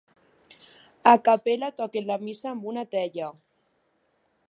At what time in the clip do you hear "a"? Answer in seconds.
1.11-1.13